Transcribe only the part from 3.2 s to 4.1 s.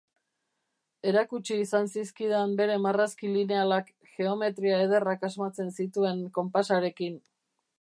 linealak,